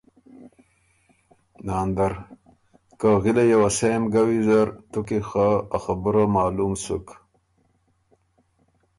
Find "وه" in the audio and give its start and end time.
3.61-3.69